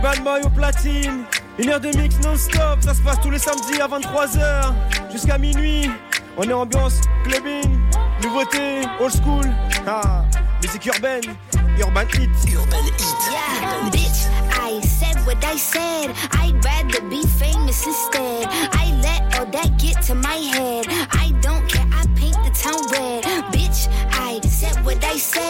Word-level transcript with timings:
Boy 0.00 0.40
au 0.44 0.48
platine. 0.50 1.24
Une 1.58 1.70
heure 1.70 1.80
de 1.80 1.88
mix 1.96 2.18
non-stop, 2.20 2.80
ça 2.80 2.94
se 2.94 3.00
passe 3.00 3.20
tous 3.20 3.30
les 3.30 3.38
samedis 3.38 3.80
à 3.80 3.88
23h 3.88 4.72
jusqu'à 5.10 5.38
minuit. 5.38 5.90
On 6.36 6.42
est 6.44 6.52
ambiance 6.52 7.00
clubbing, 7.24 7.80
nouveauté, 8.22 8.82
old 9.00 9.12
school. 9.12 9.44
Ah, 9.88 10.24
musique 10.62 10.86
urbaine, 10.86 11.24
urban 11.80 12.06
hit. 12.14 12.30
Urban 12.54 12.84
hit. 12.84 13.04
Yeah, 13.32 13.90
bitch, 13.90 14.28
I 14.52 14.80
said 14.86 15.16
what 15.26 15.44
I 15.44 15.56
said. 15.58 16.14
I'd 16.40 16.64
rather 16.64 17.02
be 17.08 17.26
famous 17.38 17.84
instead. 17.84 18.46
I 18.72 18.92
let 19.02 19.38
all 19.38 19.46
that 19.46 19.78
get 19.78 20.00
to 20.06 20.14
my 20.14 20.38
head. 20.54 20.86
I 21.10 21.32
don't 21.42 21.66
care, 21.68 21.86
I 21.92 22.06
paint 22.14 22.36
the 22.44 22.52
town 22.54 22.80
red. 22.92 23.24
Bitch, 23.52 23.88
I 24.12 24.40
said 24.46 24.76
what 24.84 25.02
I 25.04 25.18
said. 25.18 25.47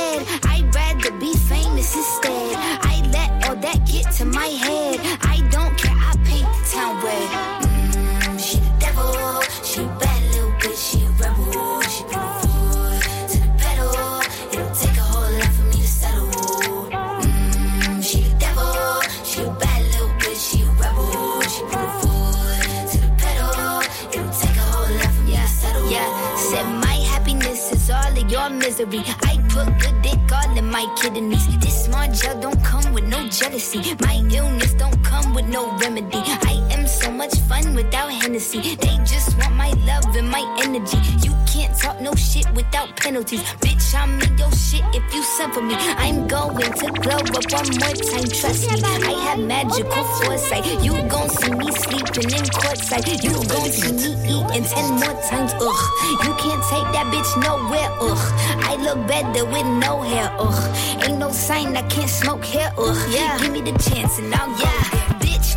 Misery. 28.78 29.04
I 29.22 29.36
put 29.48 29.66
good 29.80 30.02
dick 30.02 30.18
all 30.32 30.56
in 30.56 30.66
my 30.70 30.86
kidneys. 31.00 31.46
This 31.58 31.84
small 31.84 32.06
gel 32.12 32.40
don't 32.40 32.62
come 32.64 32.92
with 32.92 33.04
no 33.04 33.26
jealousy. 33.28 33.94
My 34.00 34.22
illness 34.30 34.74
don't 34.74 35.02
come 35.04 35.34
with 35.34 35.46
no 35.48 35.76
remedy. 35.78 36.22
I 36.24 36.66
am 36.70 36.86
so 36.86 37.10
much 37.10 37.34
fun 37.48 37.74
without 37.74 38.10
Hennessy. 38.10 38.76
They 38.76 38.96
just 39.04 39.36
want 39.38 39.54
my 39.56 39.70
love 39.86 40.16
and 40.16 40.28
my 40.30 40.44
energy. 40.62 40.98
You 41.26 41.34
can't 41.58 41.76
talk 41.76 42.00
no 42.00 42.14
shit 42.14 42.46
without 42.54 42.94
penalties. 42.96 43.42
Bitch, 43.62 43.92
I'm 43.92 44.20
in 44.22 44.38
your 44.38 44.52
shit 44.52 44.84
if 44.94 45.02
you 45.12 45.22
send 45.24 45.52
for 45.52 45.60
me. 45.60 45.74
I'm 45.74 46.28
going 46.28 46.72
to 46.80 46.86
blow 47.02 47.18
up 47.18 47.46
one 47.50 47.70
more 47.82 47.96
time. 48.10 48.28
Trust 48.38 48.70
me, 48.70 48.78
I 48.84 49.12
have 49.26 49.40
magical 49.40 50.04
foresight. 50.18 50.64
You 50.84 50.94
gon' 51.08 51.28
see 51.28 51.50
me 51.50 51.68
sleeping 51.72 52.30
in 52.38 52.44
courtside. 52.62 53.10
You 53.24 53.34
gon' 53.50 53.70
see 53.72 53.92
me 53.92 54.10
eating 54.34 54.66
ten 54.70 54.90
more 55.02 55.18
times. 55.26 55.52
Ugh, 55.58 55.82
you 56.24 56.32
can't 56.42 56.62
take 56.70 56.88
that 56.94 57.06
bitch 57.12 57.30
nowhere. 57.42 57.90
Ugh, 58.06 58.24
I 58.70 58.76
look 58.76 59.00
better 59.08 59.44
with 59.44 59.66
no 59.66 60.02
hair. 60.02 60.30
Ugh, 60.38 60.62
ain't 61.02 61.18
no 61.18 61.32
sign 61.32 61.76
I 61.76 61.82
can't 61.88 62.10
smoke 62.10 62.44
hair. 62.44 62.70
Ugh, 62.78 62.98
yeah, 63.10 63.36
give 63.40 63.50
me 63.50 63.62
the 63.62 63.76
chance 63.78 64.18
and 64.18 64.32
I'll 64.32 64.48
yeah. 64.60 64.82
Bitch, 65.18 65.50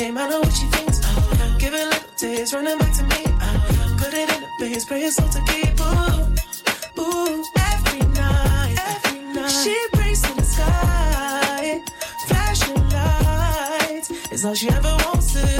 fame. 0.00 0.18
I 0.18 0.28
know 0.28 0.40
what 0.40 0.52
she 0.52 0.66
thinks. 0.66 1.00
Oh, 1.04 1.56
give 1.58 1.74
it 1.74 1.86
a 1.86 1.90
little 1.92 2.10
taste, 2.16 2.54
running 2.54 2.78
back 2.78 2.92
to 2.98 3.04
me. 3.12 3.22
Oh, 3.44 3.96
put 3.98 4.14
it 4.14 4.28
in 4.34 4.40
the 4.42 4.48
base, 4.60 4.84
pray 4.84 5.04
all 5.04 5.28
to 5.36 5.40
keep. 5.50 5.80
Ooh, 5.80 7.02
ooh, 7.02 7.44
every 7.72 8.02
night, 8.20 8.76
every 8.92 9.20
night. 9.34 9.54
She 9.62 9.76
prays 9.92 10.20
to 10.22 10.32
the 10.40 10.46
sky, 10.54 11.80
flashing 12.28 12.82
lights. 12.96 14.08
It's 14.32 14.44
all 14.44 14.54
she 14.54 14.68
ever 14.70 14.94
wants 15.04 15.32
to 15.34 15.42
do. 15.46 15.58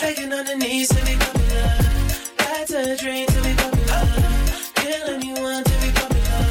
Taking 0.00 0.32
on 0.32 0.44
the 0.46 0.56
knees 0.56 0.88
to 0.88 1.00
be 1.08 1.14
popular. 1.24 1.70
That's 2.38 2.72
a 2.72 2.96
dream 2.96 3.26
to 3.34 3.40
be 3.46 3.52
popular. 3.62 4.02
Kill 4.80 5.04
anyone 5.16 5.62
to 5.70 5.74
be 5.82 5.90
popular. 6.00 6.42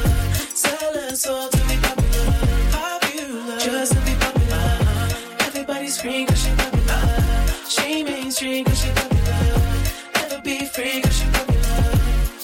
Sell 0.62 0.92
her 1.00 1.16
soul 1.16 1.48
to 1.48 1.60
be 1.70 1.76
popular. 1.86 2.32
Popular, 2.78 3.58
just 3.58 3.92
to 3.94 4.00
be 4.06 4.14
popular. 4.24 4.66
Everybody 5.48 5.88
scream 5.88 6.26
cause 6.26 6.42
she 6.42 6.50
popular. 6.50 6.73
Mainstream 8.44 8.64
cause 8.66 8.82
she 8.82 8.90
popular. 8.90 9.62
Never 10.16 10.42
be 10.42 10.66
free 10.66 11.00
cause 11.00 11.18
she 11.18 11.24
popular. 11.32 11.62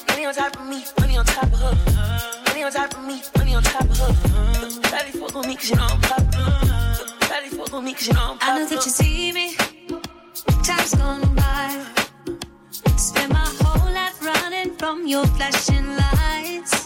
Money 0.09 0.25
on 0.25 0.35
top 0.35 0.57
of 0.59 0.67
me, 0.67 0.85
money 0.99 1.17
on 1.19 1.27
top 1.27 1.45
of 1.45 1.61
her. 1.61 2.43
Money 2.47 2.63
on 2.63 2.73
top 2.73 2.95
of 2.95 3.05
me, 3.05 3.23
money 3.37 3.55
on 3.55 3.63
top 3.63 3.83
of 3.83 3.99
her. 3.99 4.81
Daddy 4.81 5.11
fuck 5.11 5.37
on 5.37 5.47
me 5.47 5.57
cause 5.57 5.69
you 5.69 5.77
know 5.77 5.87
I'm 5.91 6.01
popular. 6.01 7.19
Daddy 7.29 7.49
fuck 7.51 7.75
on 7.75 7.85
me 7.85 7.93
cause 7.93 8.07
you 8.09 8.15
know 8.15 8.31
I'm 8.31 8.39
I 8.41 8.59
know 8.59 8.67
that 8.67 8.87
you 8.87 8.91
see 8.91 9.33
me. 9.33 9.57
Time's 10.65 10.95
gone 10.95 11.35
by. 11.35 11.85
Spend 12.97 13.33
my 13.35 13.47
whole 13.61 13.93
life 13.93 14.25
running 14.25 14.75
from 14.77 15.07
your 15.07 15.27
flashing 15.27 15.87
lights. 15.99 16.80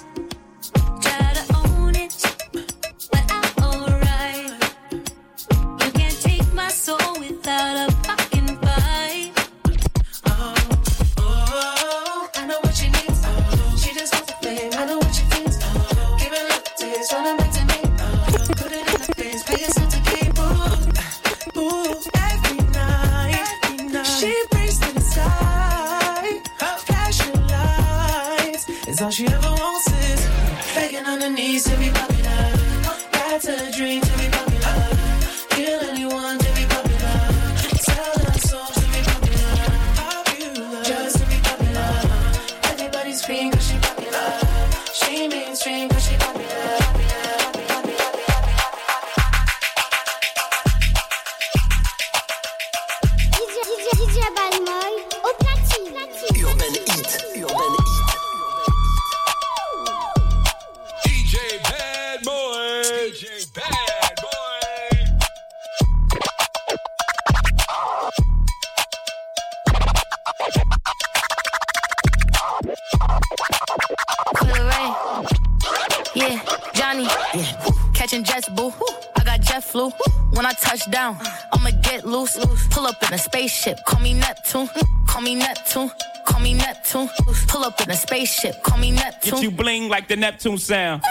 Jet 79.55 79.65
flu. 79.65 79.91
When 80.31 80.47
I 80.47 80.53
touch 80.53 80.91
down, 80.91 81.17
I'ma 81.53 81.71
get 81.83 82.05
loose. 82.05 82.37
Pull 82.71 82.87
up 82.87 83.01
in 83.07 83.15
a 83.15 83.19
spaceship. 83.19 83.79
Call 83.87 84.01
me 84.01 84.13
Neptune. 84.15 84.69
Call 85.07 85.23
me 85.23 85.35
Neptune. 85.37 85.91
Call 86.27 86.41
me 86.41 86.55
Neptune. 86.55 87.09
Pull 87.47 87.65
up 87.65 87.81
in 87.81 87.91
a 87.91 87.95
spaceship. 87.95 88.63
Call 88.65 88.79
me 88.79 88.91
Neptune. 88.91 89.35
Get 89.35 89.43
you 89.43 89.51
bling 89.53 89.89
like 89.89 90.09
the 90.09 90.17
Neptune 90.17 90.59
sound. 90.59 91.03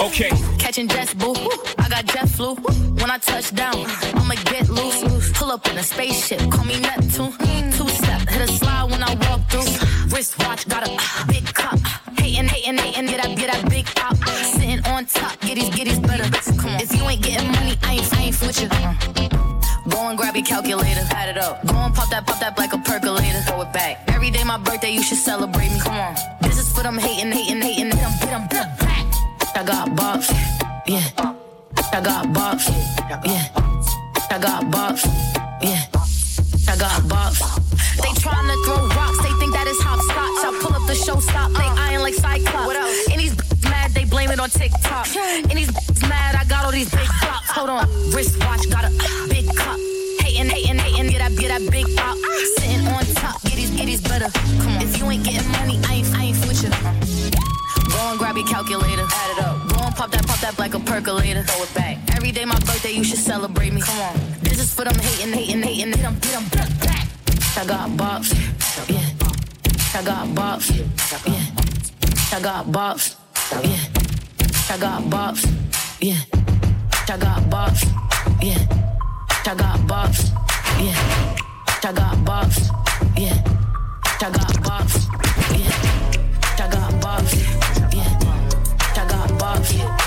Okay. 0.00 0.30
Catching 0.58 0.86
jets, 0.86 1.14
boo. 1.14 1.34
I 1.78 1.88
got 1.88 2.04
jet 2.06 2.28
flu. 2.28 2.54
When 3.00 3.10
I 3.10 3.18
touch 3.18 3.52
down, 3.54 3.84
I'ma 4.18 4.36
get 4.44 4.68
loose. 4.68 5.32
Pull 5.32 5.50
up 5.50 5.66
in 5.68 5.76
a 5.76 5.82
spaceship. 5.82 6.40
Call 6.52 6.64
me 6.64 6.78
Neptune. 6.78 7.32
Two 7.72 7.88
step. 7.88 8.20
Hit 8.28 8.48
a 8.48 8.52
slide 8.52 8.90
when 8.90 9.02
I 9.02 9.14
walk 9.24 9.40
through. 9.50 9.70
Wristwatch 10.14 10.68
got 10.68 10.86
a 10.86 10.92
big 11.26 11.44
cup. 11.54 11.80
Hating, 12.18 12.48
hating, 12.54 12.78
hating. 12.78 13.06
Get 13.06 13.22
that, 13.22 13.36
get 13.36 13.52
that 13.52 13.68
big 13.68 13.86
top. 13.86 14.19
Top. 15.12 15.40
Get 15.40 15.56
get 15.74 16.02
better. 16.02 16.24
Come 16.56 16.74
on. 16.74 16.80
If 16.80 16.94
you 16.94 17.02
ain't 17.08 17.22
getting 17.22 17.50
money, 17.52 17.76
I 17.82 17.94
ain't, 17.94 18.14
I 18.14 18.22
ain't 18.22 18.40
with 18.40 18.60
you. 18.60 18.68
Uh. 18.70 18.94
Go 19.88 20.08
and 20.08 20.16
grab 20.18 20.36
your 20.36 20.44
calculator. 20.44 21.02
Add 21.10 21.30
it 21.30 21.38
up. 21.38 21.66
Go 21.66 21.74
and 21.74 21.94
pop 21.94 22.10
that, 22.10 22.26
pop 22.26 22.38
that 22.40 22.56
like 22.58 22.72
a 22.72 22.78
percolator. 22.78 23.40
Throw 23.42 23.62
it 23.62 23.72
back. 23.72 24.08
Every 24.08 24.30
day 24.30 24.44
my 24.44 24.58
birthday, 24.58 24.90
you 24.90 25.02
should 25.02 25.18
celebrate 25.18 25.70
me. 25.70 25.80
Come 25.80 25.96
on. 25.96 26.14
This 26.42 26.58
is 26.58 26.72
for 26.72 26.82
them 26.82 26.98
hating, 26.98 27.32
hating, 27.32 27.60
hating. 27.60 27.86
Hit 27.86 27.96
them, 27.96 28.12
hit 28.12 28.30
them, 28.30 28.42
hit 28.42 28.54
'em 28.54 28.76
back. 28.78 29.06
I 29.56 29.64
got 29.64 29.96
box. 29.96 30.30
Yeah. 30.86 31.02
I 31.92 32.00
got 32.00 32.32
box. 32.32 32.68
Yeah. 33.24 33.48
I 34.30 34.38
got 34.38 34.70
box. 34.70 35.06
Yeah. 35.60 35.82
I 36.68 36.76
got 36.76 37.08
box. 37.08 37.40
They 37.96 38.12
tryna 38.22 38.56
throw 38.64 38.86
rocks. 38.96 39.18
They 39.22 39.32
think 39.40 39.52
that 39.54 39.66
is 39.66 39.80
hopscotch. 39.82 40.44
I 40.46 40.58
pull 40.62 40.74
up 40.74 40.86
the 40.86 40.94
show 40.94 41.18
stop. 41.18 41.50
They 41.52 41.66
eyeing 41.82 42.00
like 42.00 42.14
Cyclops. 42.14 42.66
What 42.66 42.76
else? 42.76 43.08
And 43.10 43.20
these 43.20 43.34
they 43.36 43.49
blame 44.20 44.32
it 44.32 44.40
on 44.40 44.50
TikTok. 44.50 45.08
And 45.16 45.56
these 45.56 45.72
mad, 46.02 46.34
I 46.34 46.44
got 46.44 46.66
all 46.66 46.72
these 46.72 46.90
big 46.90 47.08
props. 47.24 47.50
Hold 47.52 47.70
on. 47.70 47.88
Wristwatch 48.12 48.68
got 48.68 48.84
a 48.84 48.90
big 49.28 49.46
cup. 49.56 49.78
Hating, 50.20 50.50
hating, 50.50 50.78
hating. 50.78 51.10
Get 51.10 51.18
that, 51.24 51.32
get 51.40 51.48
that 51.48 51.70
big 51.70 51.86
pop. 51.96 52.18
Sitting 52.58 52.86
on 52.88 53.04
top. 53.16 53.40
Get 53.44 53.54
these, 53.54 53.70
get 53.70 53.86
these 53.86 54.02
better. 54.02 54.28
Come 54.60 54.76
on. 54.76 54.82
If 54.82 54.98
you 54.98 55.10
ain't 55.10 55.24
getting 55.24 55.50
money, 55.52 55.80
I 55.88 55.94
ain't, 55.94 56.14
I 56.14 56.24
ain't 56.24 56.40
with 56.46 56.62
you. 56.62 56.68
Go 56.68 58.00
and 58.10 58.18
grab 58.18 58.36
your 58.36 58.46
calculator. 58.46 59.06
Add 59.08 59.30
it 59.32 59.44
up. 59.44 59.56
Go 59.72 59.80
and 59.86 59.96
pop 59.96 60.10
that, 60.10 60.26
pop 60.26 60.40
that 60.40 60.58
like 60.58 60.74
a 60.74 60.80
percolator. 60.80 61.42
Throw 61.44 61.64
it 61.64 61.74
back. 61.74 61.96
Every 62.14 62.30
day 62.30 62.44
my 62.44 62.58
birthday, 62.68 62.92
you 62.92 63.04
should 63.04 63.24
celebrate 63.24 63.72
me. 63.72 63.80
Come 63.80 64.00
on. 64.02 64.20
This 64.42 64.60
is 64.60 64.74
for 64.74 64.84
them 64.84 64.96
hating, 64.96 65.32
hating, 65.32 65.62
hating. 65.62 65.92
Hit 65.94 66.02
them, 66.02 66.14
hit 66.14 66.32
them, 66.36 66.44
back. 66.52 67.08
I 67.56 67.64
got 67.64 67.96
box. 67.96 68.34
Yeah. 68.86 69.00
I 69.94 70.02
got 70.04 70.34
box. 70.34 70.70
Yeah. 70.70 72.36
I 72.36 72.40
got 72.42 72.70
box. 72.70 73.16
Yeah. 73.64 74.09
I 74.70 74.78
got 74.78 75.10
box. 75.10 75.44
Yeah. 76.00 76.14
I 77.08 77.18
got 77.18 77.50
box. 77.50 77.84
Yeah. 78.40 78.64
I 79.44 79.54
got 79.56 79.84
box. 79.88 80.30
Yeah. 80.78 80.94
I 81.82 81.92
got 81.92 82.24
box. 82.24 82.70
Yeah. 83.16 83.34
I 84.22 84.30
got 84.30 84.62
box. 84.62 85.08
Yeah. 85.50 85.74
I 86.56 86.70
got 86.70 87.00
box. 87.02 87.34
Yeah. 87.92 88.18
I 88.94 89.08
got 89.08 89.38
box. 89.40 89.72
Yeah. 89.74 89.99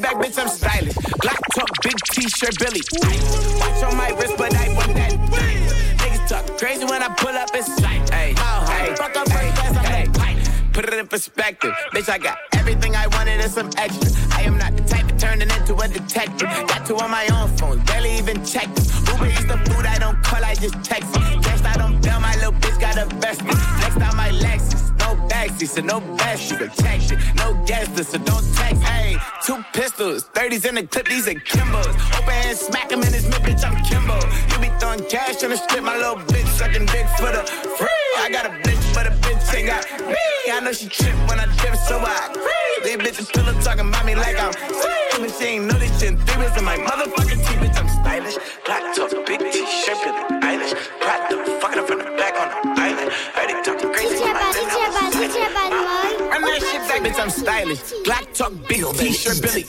Back, 0.00 0.16
bitch, 0.16 0.38
I'm 0.38 0.48
stylish. 0.48 0.94
Glock 0.94 1.40
talk, 1.54 1.70
big 1.82 1.96
t-shirt, 2.12 2.58
Billy 2.58 2.80
Watch 3.60 3.82
on 3.84 3.96
my 3.96 4.10
wrist, 4.10 4.34
but 4.36 4.54
I 4.54 4.74
want 4.74 4.94
that. 4.94 5.12
Niggas 5.12 6.28
talk 6.28 6.58
crazy 6.58 6.84
when 6.84 7.02
I 7.02 7.08
pull 7.14 7.30
up, 7.30 7.50
hey, 8.10 8.34
mile. 8.34 8.96
Fuck 8.96 9.16
up 9.16 9.28
first 9.28 9.54
class, 9.56 9.76
I'm 9.76 9.84
the. 9.84 10.06
Put 10.72 10.84
it 10.86 10.94
in 10.94 11.06
perspective. 11.06 11.74
Bitch, 11.92 12.08
I 12.08 12.18
got 12.18 12.38
everything 12.52 12.94
I 12.94 13.06
wanted 13.08 13.40
and 13.40 13.50
some 13.50 13.70
extra. 13.76 14.10
I 14.32 14.42
am 14.42 14.56
not 14.56 14.79
the 15.40 15.46
type 15.46 15.66
to 15.66 15.70
turn 15.70 15.70
it 15.70 15.70
into 15.70 15.74
a 15.74 15.88
detective. 15.88 16.48
Got 16.68 16.86
two 16.86 16.96
on 16.96 17.10
my 17.10 17.26
own 17.32 17.48
phone, 17.56 17.78
barely 17.84 18.18
even 18.18 18.42
them. 18.42 18.70
Uber 19.08 19.26
eats 19.26 19.44
the 19.44 19.58
food 19.66 19.86
I 19.86 19.98
don't 19.98 20.22
call, 20.22 20.44
I 20.44 20.54
just 20.54 20.82
text. 20.84 21.12
Guess 21.14 21.64
I 21.64 21.76
don't 21.76 22.00
bail, 22.02 22.20
my 22.20 22.34
little 22.36 22.52
bitch 22.52 22.80
got 22.80 22.96
a 22.98 23.06
vest. 23.16 23.42
Next 23.44 23.98
time 23.98 24.16
my 24.16 24.30
Lexus, 24.30 24.90
no 24.98 25.16
backseat, 25.28 25.68
so 25.68 25.80
no 25.82 26.00
best, 26.16 26.50
you 26.50 26.56
protect 26.56 27.12
it. 27.12 27.18
No 27.36 27.50
list, 28.00 28.12
so 28.12 28.18
don't 28.18 28.44
text. 28.54 28.82
Hey, 28.82 29.16
two 29.44 29.62
pistols, 29.72 30.24
30s 30.34 30.66
in 30.68 30.74
the 30.76 30.86
clip, 30.86 31.08
these 31.08 31.26
are 31.28 31.34
Kimbos. 31.34 31.94
Open 32.18 32.34
hand, 32.34 32.58
smack 32.58 32.90
him 32.90 33.02
in 33.02 33.12
his 33.12 33.28
mid, 33.28 33.42
bitch, 33.42 33.64
I'm 33.64 33.76
Kimbo. 33.84 34.18
You 34.50 34.58
be 34.60 34.78
throwing 34.78 35.04
cash 35.08 35.42
on 35.44 35.50
the 35.50 35.56
strip, 35.56 35.82
my 35.82 35.96
little 35.96 36.16
bitch 36.16 36.48
sucking 36.58 36.86
dick 36.86 37.06
for 37.18 37.30
the 37.32 37.42
free. 37.78 37.88
I 38.18 38.28
got 38.30 38.46
a 38.46 38.50
bitch, 38.50 38.94
but 38.94 39.06
a 39.06 39.10
bitch 39.10 39.54
ain't 39.54 39.68
got 39.68 40.08
me. 40.08 40.29
I 40.48 40.60
know 40.60 40.72
she 40.72 40.88
trip 40.88 41.14
when 41.28 41.38
I 41.38 41.44
trip, 41.56 41.76
so 41.76 41.98
I 42.00 42.32
free. 42.32 42.84
These 42.84 42.96
bitches 42.96 43.26
still 43.28 43.44
up 43.46 43.62
talking 43.62 43.88
about 43.88 44.04
me 44.06 44.14
like 44.14 44.40
I'm 44.40 44.52
free. 44.52 45.20
But 45.20 45.30
she 45.38 45.44
ain't 45.44 45.66
know 45.66 45.78
this 45.78 45.92
shit. 46.00 46.18
Three 46.18 46.42
was 46.42 46.56
in 46.56 46.64
my 46.64 46.76
motherfucking 46.76 47.40
teeth, 47.44 47.60
bitch, 47.60 47.76
I'm 47.76 47.88
stylish. 47.88 48.36
Black 48.64 48.94
top, 48.96 49.10
big 49.26 49.40
t-shirt, 49.52 49.98
Billie 50.00 50.40
Eilish. 50.40 50.72
Pride 51.00 51.28
the 51.30 51.36
fucking 51.60 51.78
up 51.80 51.86
from 51.86 51.98
the 51.98 52.04
back 52.16 52.34
on 52.40 52.48
the 52.48 52.80
island. 52.80 53.12
Heard 53.12 53.48
they 53.48 53.62
talking 53.62 53.92
crazy. 53.92 54.16
DJ 54.16 54.20
when 54.24 54.36
I 54.36 54.40
Bal, 54.40 54.52
didn't 54.52 54.70
DJ 54.70 54.74
know 54.74 54.80
Bal, 54.80 54.96
I 54.96 55.06
was 55.06 55.16
DJ 55.16 55.38
Badmoy 55.54 56.30
Run 56.32 56.44
au 56.44 56.48
that 56.48 56.62
shit 56.64 56.82
back, 56.88 57.00
platine. 57.00 57.04
bitch, 57.04 57.20
I'm 57.20 57.30
stylish. 57.30 57.82
Black 58.04 58.32
talk, 58.34 58.52
big 58.68 58.84
t-shirt, 58.96 59.40
Billy. 59.42 59.64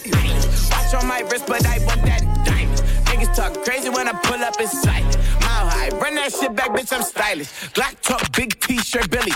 Watch 0.71 0.93
on 0.95 1.07
my 1.07 1.19
wrist, 1.29 1.45
but 1.47 1.65
I 1.67 1.77
want 1.85 2.01
that 2.07 2.23
diamond. 2.45 2.79
Niggas 3.05 3.35
talk 3.35 3.53
crazy 3.63 3.89
when 3.89 4.07
I 4.07 4.13
pull 4.23 4.41
up 4.41 4.59
in 4.59 4.67
sight. 4.67 5.03
Mile 5.41 5.67
high, 5.69 5.89
run 5.99 6.15
that 6.15 6.31
shit 6.33 6.55
back, 6.55 6.71
bitch, 6.71 6.91
I'm 6.95 7.03
stylish. 7.03 7.69
Black 7.73 7.99
talk, 8.01 8.23
big 8.35 8.59
t-shirt, 8.59 9.11
Billy. 9.11 9.33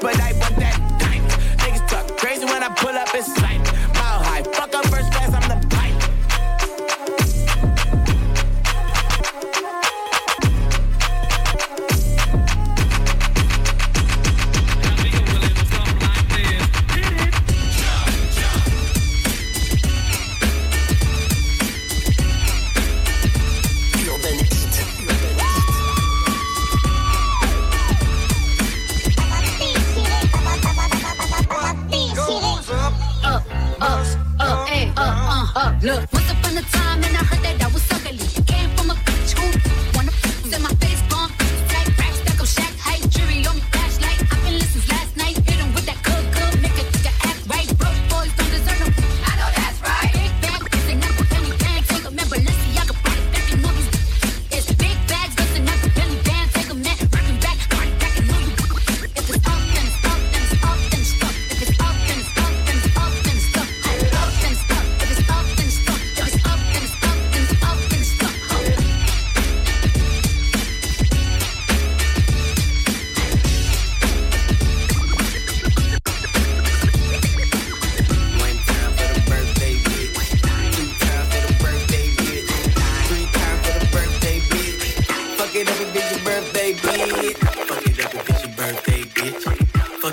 But 0.00 0.20
I 0.20 0.33
Look, 35.84 36.10
once 36.14 36.30
upon 36.30 36.56
a 36.56 36.62
time, 36.62 37.04
and 37.04 37.14
I 37.14 37.22
heard 37.28 37.44
that 37.44 37.53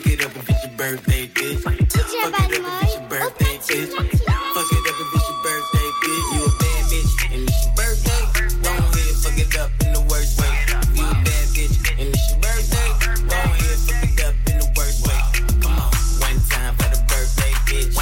Fuck 0.02 0.14
it 0.14 0.26
up 0.26 0.36
if 0.36 0.50
it's 0.50 0.64
your 0.66 0.74
birthday, 0.78 1.28
bitch. 1.28 1.62
Fuck 1.62 1.74
it 1.78 1.80
up 1.80 2.34
if 2.50 2.58
it's 2.58 2.94
your 2.96 3.06
birthday, 3.08 3.58
bitch. 3.62 3.94
Fuck 3.94 4.72
it 4.74 4.86
up 4.90 4.98
if 4.98 5.14
it's 5.14 5.30
your 5.30 5.38
birthday, 5.46 5.90
bitch. 6.02 6.26
You 6.34 6.42
a 6.42 6.50
bad 6.58 6.82
bitch 6.90 7.14
and 7.30 7.42
it's 7.46 7.62
your 7.62 7.74
birthday. 7.78 8.22
Go 8.66 8.72
ahead, 8.82 9.14
fuck 9.22 9.38
it 9.38 9.54
up 9.62 9.70
in 9.86 9.94
the 9.94 10.02
worst 10.10 10.42
way. 10.42 10.50
You 10.98 11.06
a 11.06 11.14
bad 11.22 11.46
bitch 11.54 11.78
and 12.02 12.10
it's 12.10 12.26
your 12.32 12.40
birthday. 12.42 12.90
Go 13.30 13.38
ahead, 13.46 13.78
fuck 13.78 14.10
it 14.10 14.26
up 14.26 14.34
in 14.50 14.58
the 14.58 14.66
worst 14.74 15.06
way. 15.06 15.22
Come 15.62 15.78
on, 15.78 15.94
one 16.18 16.40
time 16.50 16.74
for 16.82 16.90
the 16.90 17.02
birthday, 17.06 17.54
bitch. 17.70 17.94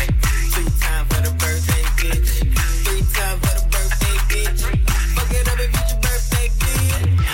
Two 0.55 0.63
times 0.79 1.03
for 1.11 1.19
the 1.19 1.35
birthday, 1.35 1.83
bitch. 1.99 2.47
Three 2.87 3.03
times 3.11 3.43
for 3.43 3.59
the 3.59 3.65
birthday, 3.75 4.15
bitch. 4.31 4.71
Fuck 5.19 5.35
it 5.35 5.51
up 5.51 5.59
if 5.59 5.67
it's 5.67 5.91
your 5.91 5.99
birthday, 5.99 6.47
bitch. 6.63 6.79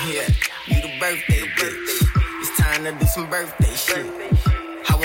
Yeah, 0.09 0.25
you 0.73 0.81
the 0.81 0.89
birthday 0.97 1.45
bitch. 1.53 2.01
It's 2.41 2.57
time 2.57 2.83
to 2.83 2.91
do 2.97 3.05
some 3.05 3.29
birthday 3.29 3.75
shit. 3.77 4.09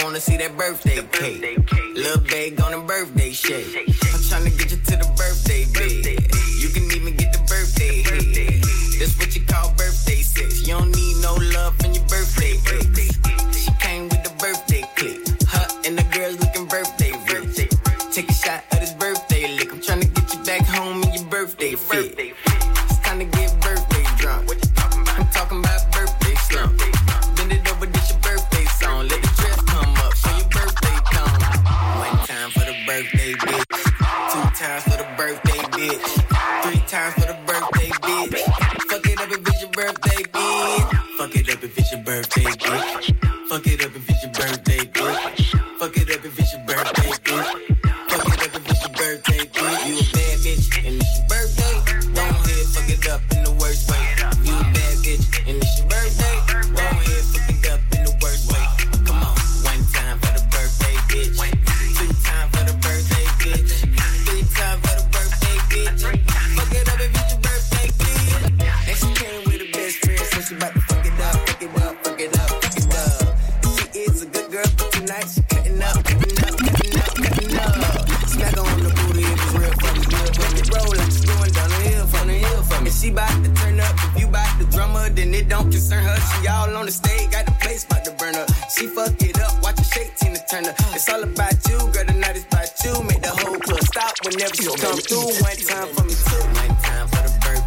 I 0.00 0.04
wanna 0.04 0.20
see 0.20 0.38
that 0.38 0.56
birthday 0.56 1.02
cake. 1.12 1.70
Little 1.94 2.22
bag 2.22 2.58
on 2.62 2.72
the 2.72 2.80
birthday 2.86 3.32
shake. 3.32 3.76
I'm 3.76 4.20
tryna 4.30 4.56
get 4.56 4.70
you 4.70 4.78
to 4.78 4.96
the 4.96 5.12
birthday 5.14 5.66
bed. 5.74 6.24
You 6.58 6.68
can 6.70 6.84
even 6.96 7.16
get 7.16 7.34
the 7.34 7.40
birthday 7.40 8.00
head. 8.00 8.62
That's 8.98 9.18
what 9.18 9.36
you 9.36 9.42
call 9.44 9.74
birthday 9.74 10.22
sex. 10.22 10.66
You 10.66 10.78
don't 10.78 10.90
need 10.96 11.16
no 11.20 11.34
love 11.52 11.84
in 11.84 11.92
your 11.92 12.04
birthday 12.04 12.56
ex. 12.72 13.39
Bitch. 35.80 36.62
Three 36.62 36.82
times 36.86 37.14
for 37.14 37.20
the 37.32 37.38
birthday 37.46 37.88
bitch. 37.88 38.44
Fuck 38.90 39.06
it 39.06 39.20
up 39.20 39.30
if 39.32 39.48
it's 39.48 39.62
your 39.62 39.70
birthday 39.70 40.22
bitch. 40.24 41.16
Fuck 41.16 41.36
it 41.36 41.50
up 41.50 41.64
if 41.64 41.78
it's 41.78 41.92
your 41.92 42.02
birthday 42.02 42.44
bitch. 42.44 43.48
Fuck 43.48 43.66
it 43.66 43.84
up 43.84 43.96
if 43.96 44.10
it's 44.10 44.22
your 44.22 44.32
birthday 44.32 44.89
fuck 89.04 89.22
it 89.22 89.40
up, 89.40 89.62
watch 89.62 89.78
her 89.78 89.84
shake, 89.84 90.14
Tina 90.16 90.38
Turner. 90.50 90.74
It's 90.94 91.08
all 91.08 91.22
about 91.22 91.56
you, 91.68 91.78
girl, 91.92 92.04
the 92.04 92.14
night 92.14 92.36
is 92.36 92.44
about 92.44 92.70
you. 92.84 92.92
Make 93.04 93.22
the 93.22 93.30
whole 93.30 93.58
club 93.58 93.84
stop 93.92 94.14
whenever 94.24 94.54
she 94.54 94.66
come 94.66 94.98
through. 94.98 95.30
One 95.40 95.58
time 95.68 95.88
for 95.94 96.04
me 96.04 96.14
too. 96.14 96.42
One 96.60 96.76
time 96.84 97.06
for 97.08 97.22
the 97.24 97.32
birthday 97.40 97.59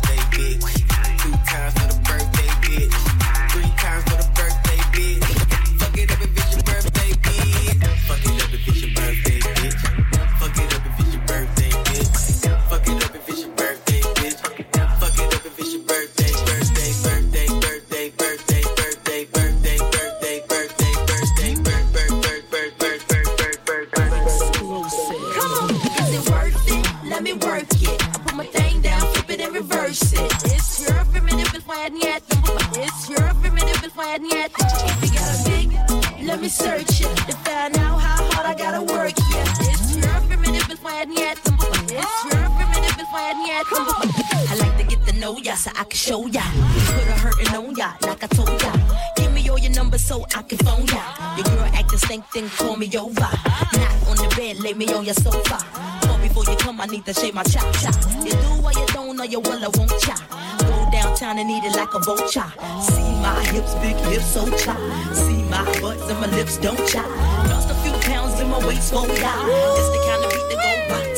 ya 45.53 45.57
so 45.57 45.71
I 45.77 45.83
can 45.83 45.97
show 45.97 46.27
ya. 46.27 46.41
Put 46.89 47.07
a 47.07 47.15
hurtin' 47.21 47.55
on 47.55 47.75
ya 47.75 47.93
like 48.01 48.23
I 48.23 48.27
told 48.27 48.61
ya. 48.61 48.73
Give 49.15 49.31
me 49.33 49.49
all 49.49 49.59
your 49.59 49.71
numbers 49.71 50.01
so 50.01 50.25
I 50.35 50.41
can 50.41 50.57
phone 50.65 50.85
ya. 50.87 51.03
Your 51.37 51.45
girl 51.45 51.69
acting 51.73 51.99
stink, 51.99 52.25
then 52.33 52.49
call 52.49 52.75
me 52.75 52.89
over. 52.97 53.29
Not 53.77 53.93
on 54.09 54.17
the 54.17 54.33
bed, 54.35 54.59
lay 54.59 54.73
me 54.73 54.85
on 54.93 55.05
your 55.05 55.13
sofa. 55.15 55.57
Call 56.05 56.17
before 56.19 56.45
you 56.45 56.57
come, 56.57 56.81
I 56.81 56.85
need 56.85 57.05
to 57.05 57.13
shave 57.13 57.35
my 57.35 57.43
chop 57.43 57.69
chop. 57.81 57.95
You 58.25 58.31
do 58.31 58.51
what 58.63 58.75
you 58.75 58.85
don't, 58.87 59.19
or 59.19 59.25
you 59.25 59.39
will, 59.39 59.61
I 59.63 59.69
won't 59.77 59.93
chop. 60.01 60.21
Go 60.59 60.75
downtown 60.91 61.37
and 61.37 61.49
eat 61.49 61.63
it 61.63 61.75
like 61.75 61.93
a 61.93 61.99
vulture. 61.99 62.49
See 62.81 63.13
my 63.21 63.37
hips, 63.53 63.73
big 63.75 63.97
hips, 64.09 64.33
so 64.33 64.49
chop. 64.57 64.79
See 65.13 65.43
my 65.53 65.63
butts 65.81 66.09
and 66.09 66.19
my 66.19 66.27
lips 66.37 66.57
don't 66.57 66.81
chop. 66.87 67.09
Lost 67.49 67.69
a 67.69 67.75
few 67.83 67.93
pounds 68.09 68.39
in 68.39 68.49
my 68.49 68.59
waist, 68.65 68.93
won't. 68.93 69.09
It's 69.11 69.89
the 69.93 69.99
kind 70.07 70.23
of 70.25 70.29
beat 70.33 70.47
that 70.49 70.59
go 70.65 70.71
ra-ta-ta. 70.89 71.12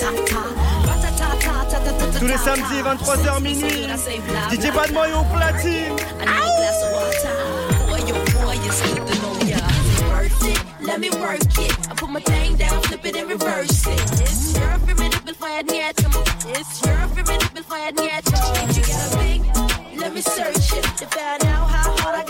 Tous 2.19 2.25
les 2.25 2.37
samedis 2.37 2.81
23h 2.81 3.41
minuit 3.41 3.87
DJ 4.51 4.71
Badman 4.73 5.13
au 5.13 5.23
platine 5.35 5.95
Let 10.81 10.99
me 10.99 11.09
work 11.09 11.39
it. 11.59 11.73
I 11.89 11.93
put 11.95 12.09
my 12.09 12.21
thing 12.21 12.55
down, 12.55 12.81
flip 12.83 13.05
it 13.05 13.15
and 13.17 13.29
reverse 13.29 13.87
it. 13.87 13.99
It's 14.21 14.53
your 14.53 14.77
before 15.25 15.49
I 15.49 15.61
to 15.63 16.09
move. 16.09 16.27
It's 16.47 16.81
your 16.85 16.95
before 17.53 17.77
I 17.77 17.91
to 17.91 18.31
move. 18.71 19.75
Let 19.99 20.13
me 20.13 20.21
search 20.21 20.73
it 20.77 20.83
to 20.97 21.05
find 21.07 21.43
out 21.45 21.69
how 21.69 21.95
hard 21.97 22.15
I 22.15 22.24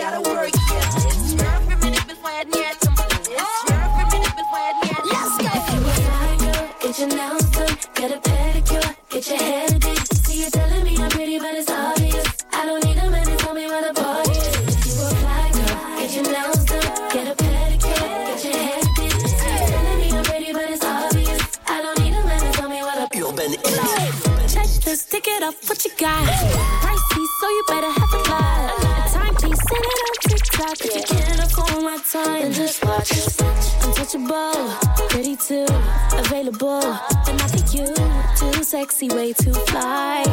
This, 24.95 25.01
stick 25.01 25.27
it 25.27 25.43
up, 25.43 25.55
what 25.67 25.83
you 25.83 25.91
got? 25.97 26.23
Pricey, 26.23 27.25
so 27.41 27.49
you 27.49 27.63
better 27.67 27.91
have 27.91 28.13
a 28.13 28.21
lot. 28.31 28.71
A 28.79 29.11
timepiece, 29.11 29.61
send 29.67 29.85
it 29.91 29.99
on 30.07 30.15
TikTok. 30.29 30.85
If 30.85 30.95
you 30.95 31.03
can't 31.03 31.39
afford 31.43 31.83
my 31.83 31.97
time, 32.09 32.41
then 32.43 32.53
just 32.53 32.85
watch. 32.85 33.11
Untouchable, 33.83 34.55
pretty 35.09 35.35
too, 35.35 35.67
available, 36.15 36.79
but 36.79 37.33
not 37.35 37.51
for 37.51 37.75
you. 37.75 37.87
Too 38.39 38.63
sexy, 38.63 39.09
way 39.09 39.33
too 39.33 39.51
fly. 39.67 40.23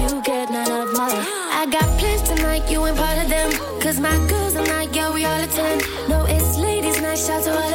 You 0.00 0.22
get 0.22 0.52
none 0.52 0.70
of 0.70 0.92
my. 0.96 1.10
I 1.50 1.66
got 1.66 1.82
plans 1.98 2.22
tonight, 2.22 2.70
you 2.70 2.86
ain't 2.86 2.96
part 2.96 3.18
of 3.18 3.28
them. 3.28 3.50
Cause 3.80 3.98
my 3.98 4.16
girls 4.28 4.54
are 4.54 4.66
not, 4.66 4.94
yeah, 4.94 5.12
we 5.12 5.24
all 5.24 5.42
attend. 5.42 5.82
No, 6.08 6.26
it's 6.26 6.56
ladies' 6.58 7.02
night, 7.02 7.18
shout 7.18 7.42
to 7.42 7.50
all 7.50 7.74